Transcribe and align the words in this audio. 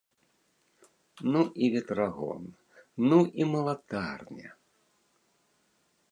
Ну 1.33 1.41
і 1.65 1.67
ветрагон, 1.73 2.43
ну 3.11 3.19
і 3.41 3.47
малатарня! 3.53 4.49